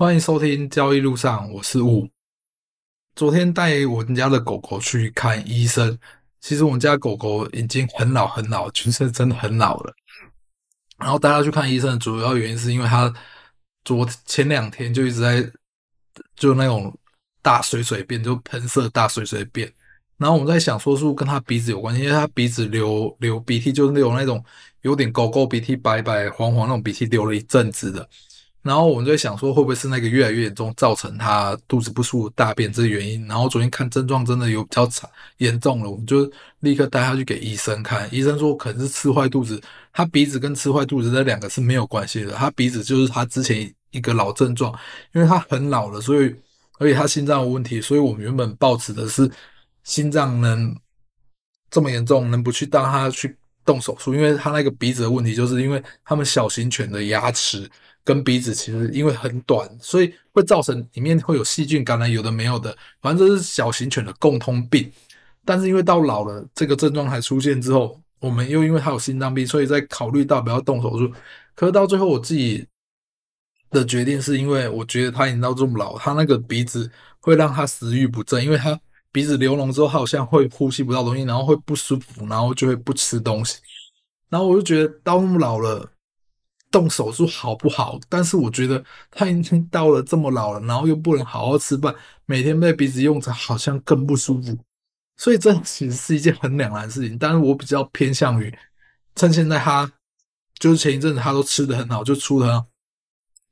[0.00, 2.08] 欢迎收听交易路上，我是雾。
[3.14, 5.98] 昨天带我们家的狗狗去看医生，
[6.40, 9.92] 其实我们家狗狗已经很老很老，就是真的很老了。
[10.96, 13.12] 然后带它去看医生的主要原因是因为它
[13.84, 15.46] 昨前两天就一直在
[16.34, 16.98] 就那种
[17.42, 19.70] 大水水便，就喷射大水水便。
[20.16, 24.42] 然后我们在想说是不是跟它鼻子有关系，因为它鼻子流流鼻涕，就是那种那种
[24.80, 28.08] 有点狗狗鼻涕，白白黄黄那种鼻涕，流了一阵子的。
[28.62, 33.26] 然后我们就在想说，会不会是那个越来越严重，造成他肚子不舒服、大便这原因？
[33.26, 38.08] 然后昨天看症状真的有比较惨严重了，我们就立刻带他去给医生看。
[38.14, 39.60] 医生说可能是吃坏肚子，
[39.92, 44.72] 他鼻子跟吃坏肚子这两个是没有关系的，他鼻子就是他之前一个老症状，
[45.12, 46.34] 因为他很老了，所以
[46.78, 49.30] 而且他心脏有问题，所以我们原本抱持的是。
[49.82, 50.76] 心脏能
[51.70, 53.34] 这么严重，能不去当他去
[53.64, 54.14] 动手术？
[54.14, 57.68] 因为他那个鼻子的问题，就是因为他们小型犬的牙齿
[58.04, 64.90] 跟鼻子其实因为很短，所以会造成里面会有细菌感染，有的没有的，反正这是小型犬的共通病。
[65.44, 71.12] 但是因为到老了，这个症状还出现之后，我们又因为它有心脏病，所以在考虑到不要动手术。
[71.54, 72.66] 可是到最后，我自己
[73.70, 76.90] 的决定是因为我觉得他已经到这么老，他那个鼻子
[77.20, 78.78] 会让他食欲不振，因为他。
[79.12, 83.58] 鼻子流脓之后，它好像会呼吸不到东西，然后会不舒服，然后就会不吃东西。
[84.28, 85.90] 然后我就觉得到那么老了，
[86.70, 87.98] 动手术好不好？
[88.08, 91.94] 但是我觉得他已经到了这么老了，然后又不能好好吃饭，
[92.26, 94.56] 每天被鼻子用着，好像更不舒服。
[95.16, 97.18] 所以这其实是一件很两难的事情。
[97.18, 98.52] 但是我比较偏向于
[99.16, 99.90] 趁现在他
[100.58, 102.66] 就是前一阵子他都吃得很好，就出得很好。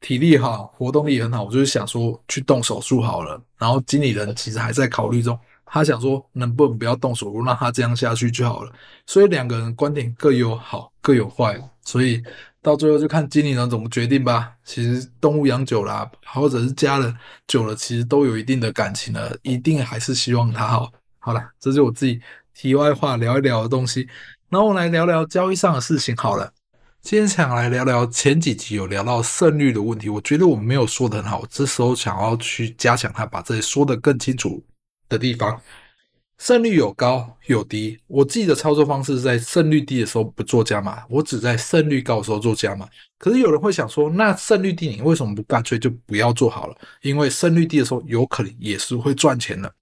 [0.00, 3.42] 体力好，活动力很好，我就是想说去动手术好了。
[3.58, 8.72] 然后经理人其实还在考虑中，他想说能不能不要动手术，让他这样下去就好了。
[9.06, 12.22] 所以两个人观点各有好，各有坏，所以
[12.60, 14.52] 到最后就看经理人怎么决定吧。
[14.64, 20.92] 其实动物养久了，或者是家人久了，其实都有一定的感情了，一定还是希望它好。
[21.18, 22.20] 好了，这是我自己
[22.54, 24.08] 题外话聊一聊的东西。
[24.48, 26.52] 然后我来聊聊交易上的事情好了。
[27.00, 34.62] 今天想来聊聊前几集有聊到胜率的问题，我觉得我们没有说的很好，这时候想要去加强它，把这里说的更清楚
[35.08, 35.60] 的地方。
[36.38, 42.88] 胜率有高有低，我自己的操作方式是在胜率低的时候不做加码，我只在胜率高的时候做加码。
[43.19, 46.77] 可是有人会想说，那胜率低你为什么不干脆就不要做好了？
[47.03, 49.72] 因为胜率低的时候有可能也是会赚钱的，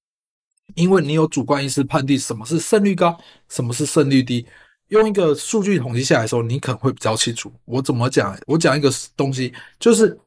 [0.75, 3.19] 因为你有主观意识判定什么是胜率高，
[3.49, 4.47] 什么是胜率低。
[4.89, 7.53] 用一个数据统计下来的时候，你可能会比较清楚。
[7.65, 8.39] 我怎么讲？
[8.47, 10.19] 我讲一个东西，就是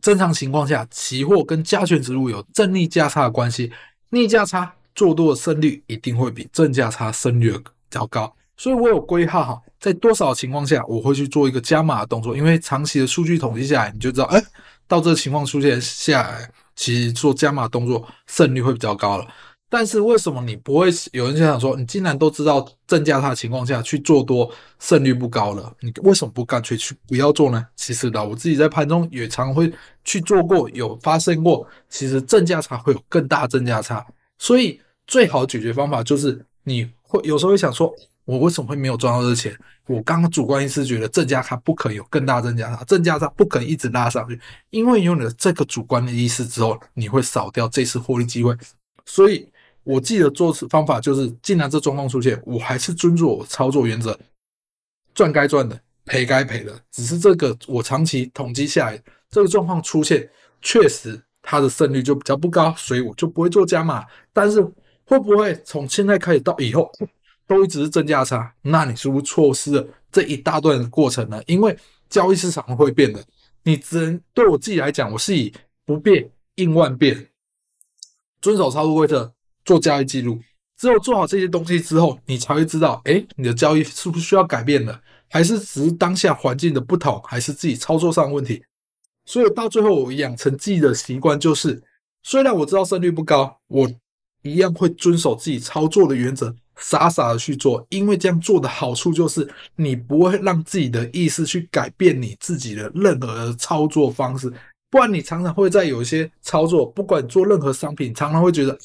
[0.00, 3.70] 正常情况下，期货跟加权指数有正逆价差的关系，
[4.08, 8.34] 逆价差做多的胜率一定会比正价差胜率比较高。
[8.56, 14.42] 所以我有规划哈，在多少情况下我会去做一个加码的动作，因为长期的数据统计下来，你就知道，哎，
[14.88, 19.24] 到这个情况出现下来，其实做加码动作胜率会比较高了。
[19.70, 20.88] 但是为什么你不会？
[21.12, 27.64] 有人就想说，你既然都知道正价差的情况下去做多胜率不高了，你为什么不干脆去不要做呢？
[27.76, 29.70] 其实呢，我自己在盘中也常会
[30.04, 31.64] 去做过，有发生过。
[31.90, 34.04] 其实正价差会有更大正价差，
[34.38, 37.92] 所以最好的解决方法就是你会有时候会想说，
[38.24, 39.58] 我为什么会没有赚到这钱？
[39.86, 48.56] 我刚刚主观意识觉得正价差不可以有更大正价差，正价差不可以一直拉上去，因为有了这个主观的意识之后，你会少掉这次获利机会，
[49.04, 49.48] 所以。
[49.84, 54.14] 我记得做事方法就是，既然这状况出现，我还是遵守我操作原则，
[55.14, 56.78] 赚该赚的，赔该赔的。
[56.90, 60.28] 只是这个我长期统计下来，这个状况出现，
[60.60, 64.04] 确实它的胜率就比较不高，所以我就不会做加码。
[64.30, 64.60] 但是
[65.08, 66.92] 会不会从现在开始到以后
[67.46, 68.54] 都一直是正价差？
[68.62, 71.42] 那你是不是错失了这一大段的过程呢？
[71.46, 71.76] 因为
[72.08, 73.24] 交易市场会变的，
[73.64, 75.52] 你只能对我自己来讲，我是以
[75.84, 77.26] 不变应万变，
[78.40, 79.34] 遵守操作规则。
[79.64, 80.40] 做交易记录，
[80.78, 84.98] 只有做好这些东西之后，你才会知道，诶，你的交易是不是需要改变了，
[85.28, 88.64] 还是只是当下环境的不同，还是自己操作上的问题。
[89.26, 91.82] 所以到最后，我养成自己的习惯就是，
[92.22, 93.86] 虽然我知道胜率不高，我
[94.48, 104.52] 一样会遵守自己操作的原则，傻傻的去做，因为这样做的好处就是，你不会让自己的意识去改变你自己的任何的操作方式，
[104.90, 108.78] 不然你常常会在有一些操作，不管做任何商品，常常会觉得。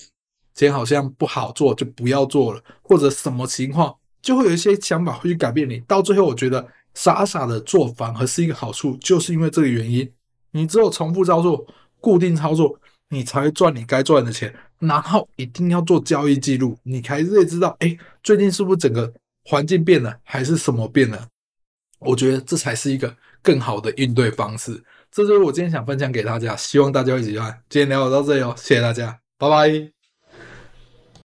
[0.55, 5.79] 今天好像不好做，就不要做了，或者什么情况，就会有一些想法会去改变你。
[5.87, 6.63] 到最后，我觉得
[6.93, 10.07] 傻傻的做反而是一个好处，就是因为这个原因。
[10.51, 11.65] 你只有重复操作、
[11.99, 12.79] 固定操作，
[13.09, 14.53] 你才会赚你该赚的钱。
[14.87, 19.11] 然后一定要做交易记录，你才会知道，哎，最近是不是整个
[19.45, 21.27] 环境变了，还是什么变了？
[21.99, 24.83] 我觉得这才是一个更好的应对方式。
[25.09, 27.61] 这就是我今天想分享给大家，希望大家一起看。
[27.69, 29.92] 今天聊到这里哦，谢谢大家，拜拜。